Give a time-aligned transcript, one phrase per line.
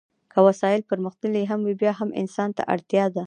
[0.31, 3.19] که وسایل پرمختللي هم وي بیا هم انسان ته اړتیا ده.